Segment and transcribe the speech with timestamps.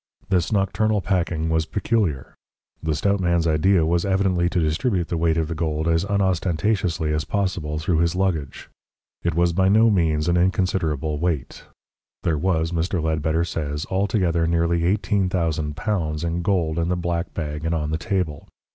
[0.29, 2.33] This nocturnal packing was peculiar.
[2.81, 7.13] The stout man's idea was evidently to distribute the weight of the gold as unostentatiously
[7.13, 8.67] as possible through his luggage.
[9.21, 11.65] It was by no means an inconsiderable weight.
[12.23, 12.99] There was, Mr.
[12.99, 18.47] Ledbetter says, altogether nearly L18,000 in gold in the black bag and on the table.